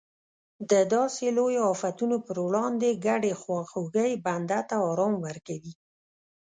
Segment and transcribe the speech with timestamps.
[0.71, 5.73] د داسې لویو افتونو پر وړاندې ګډې خواخوږۍ بنده ته ارام ورکوي.